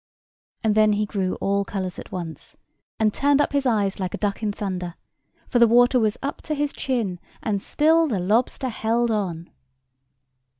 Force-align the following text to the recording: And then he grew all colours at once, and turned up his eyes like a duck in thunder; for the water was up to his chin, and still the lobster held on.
And 0.63 0.73
then 0.73 0.93
he 0.93 1.05
grew 1.05 1.35
all 1.35 1.63
colours 1.63 1.99
at 1.99 2.11
once, 2.11 2.57
and 2.99 3.13
turned 3.13 3.39
up 3.39 3.53
his 3.53 3.67
eyes 3.67 3.99
like 3.99 4.15
a 4.15 4.17
duck 4.17 4.41
in 4.41 4.51
thunder; 4.51 4.95
for 5.47 5.59
the 5.59 5.67
water 5.67 5.99
was 5.99 6.17
up 6.23 6.41
to 6.41 6.55
his 6.55 6.73
chin, 6.73 7.19
and 7.43 7.61
still 7.61 8.07
the 8.07 8.17
lobster 8.19 8.69
held 8.69 9.11
on. 9.11 9.51